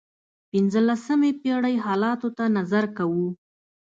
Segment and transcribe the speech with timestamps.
[0.51, 3.27] پنځلسمې پېړۍ حالاتو ته نظر کوو.